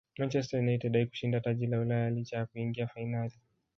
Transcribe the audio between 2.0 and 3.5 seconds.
licha ya kuingia fainali